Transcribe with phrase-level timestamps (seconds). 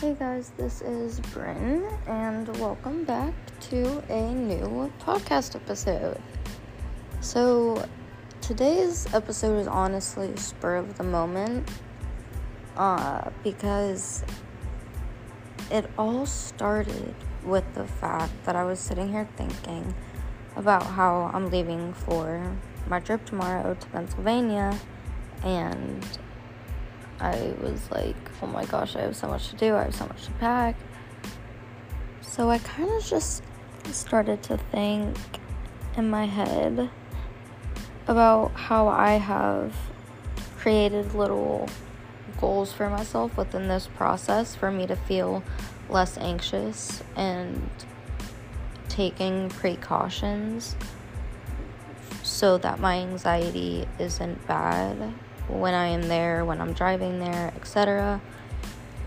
[0.00, 3.32] Hey guys, this is Brynn, and welcome back
[3.70, 6.20] to a new podcast episode.
[7.22, 7.82] So,
[8.42, 11.66] today's episode is honestly spur of the moment
[12.76, 14.22] uh, because
[15.70, 19.94] it all started with the fact that I was sitting here thinking
[20.56, 22.54] about how I'm leaving for
[22.86, 24.78] my trip tomorrow to Pennsylvania
[25.42, 26.06] and
[27.20, 30.06] I was like, oh my gosh, I have so much to do, I have so
[30.06, 30.76] much to pack.
[32.20, 33.42] So I kind of just
[33.92, 35.16] started to think
[35.96, 36.90] in my head
[38.06, 39.74] about how I have
[40.58, 41.68] created little
[42.40, 45.42] goals for myself within this process for me to feel
[45.88, 47.70] less anxious and
[48.88, 50.76] taking precautions
[52.22, 55.14] so that my anxiety isn't bad
[55.48, 58.20] when I am there, when I'm driving there, etc.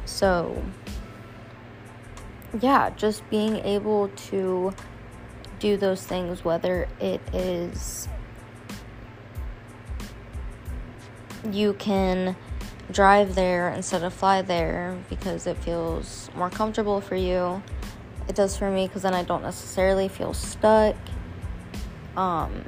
[0.06, 0.64] So,
[2.60, 4.74] yeah, just being able to
[5.60, 8.08] do those things, whether it is
[11.52, 12.36] you can
[12.92, 17.62] drive there instead of fly there because it feels more comfortable for you.
[18.28, 20.96] It does for me because then I don't necessarily feel stuck.
[22.16, 22.64] Um,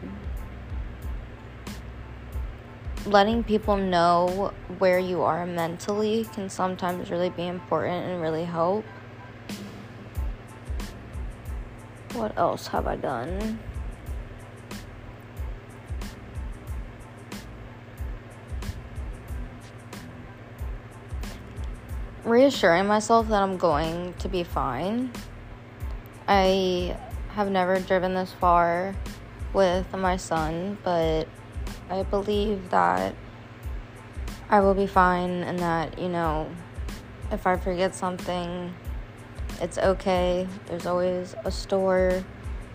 [3.05, 8.85] letting people know where you are mentally can sometimes really be important and really help.
[12.13, 13.59] What else have I done?
[22.23, 25.11] Reassuring myself that I'm going to be fine.
[26.27, 26.95] I
[27.33, 28.93] have never driven this far
[29.53, 31.27] with my son, but
[31.91, 33.13] I believe that
[34.49, 36.49] I will be fine and that, you know,
[37.33, 38.73] if I forget something,
[39.59, 40.47] it's okay.
[40.67, 42.23] There's always a store.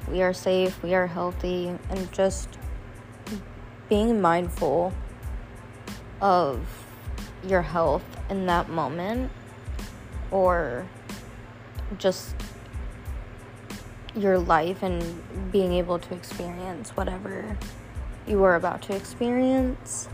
[0.07, 2.59] We are safe, we are healthy, and just
[3.89, 4.93] being mindful
[6.21, 6.61] of
[7.43, 9.31] your health in that moment
[10.31, 10.87] or
[11.97, 12.35] just
[14.15, 17.57] your life and being able to experience whatever
[18.27, 20.09] you were about to experience.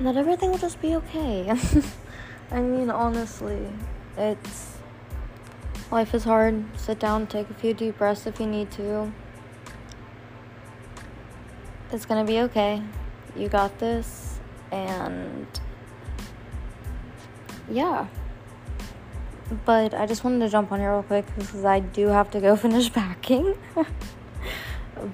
[0.00, 1.50] That everything will just be okay.
[2.50, 3.66] I mean, honestly,
[4.16, 4.74] it's.
[5.90, 6.64] Life is hard.
[6.76, 9.12] Sit down, take a few deep breaths if you need to.
[11.92, 12.82] It's gonna be okay.
[13.34, 14.38] You got this.
[14.70, 15.46] And.
[17.70, 18.06] Yeah.
[19.64, 22.40] But I just wanted to jump on here real quick because I do have to
[22.40, 23.56] go finish packing.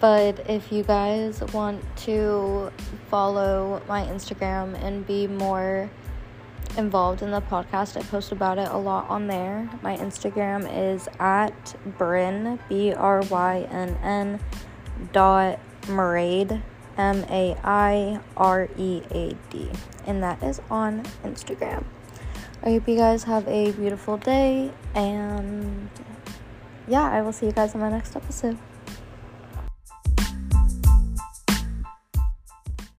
[0.01, 2.73] But if you guys want to
[3.11, 5.91] follow my Instagram and be more
[6.77, 9.69] involved in the podcast, I post about it a lot on there.
[9.83, 14.41] My Instagram is at Brynn, B R Y N N,
[15.13, 16.63] dot Mairead,
[16.97, 19.69] M A I R E A D.
[20.07, 21.85] And that is on Instagram.
[22.65, 25.91] I hope you guys have a beautiful day, and
[26.87, 28.57] yeah, I will see you guys in my next episode.